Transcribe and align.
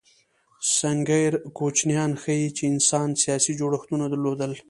سنګیر 0.77 1.33
کوچنیان 1.57 2.11
ښيي، 2.21 2.47
چې 2.57 2.63
انسان 2.73 3.09
سیاسي 3.23 3.51
جوړښتونه 3.59 4.05
درلودل. 4.09 4.51